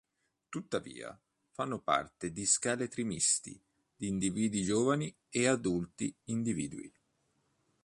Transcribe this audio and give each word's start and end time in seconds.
Tuttavia, 0.49 1.15
fanno 1.51 1.79
parte 1.79 2.31
di 2.31 2.43
scheletri 2.47 3.03
misti 3.03 3.61
di 3.95 4.07
individui 4.07 4.63
giovani 4.63 5.15
e 5.29 5.45
adulti 5.45 6.11
individui. 6.23 6.91